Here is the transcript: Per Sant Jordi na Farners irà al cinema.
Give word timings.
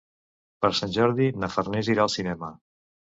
Per 0.65 0.69
Sant 0.79 0.95
Jordi 0.95 1.27
na 1.43 1.49
Farners 1.57 1.91
irà 1.97 2.07
al 2.07 2.11
cinema. 2.15 2.51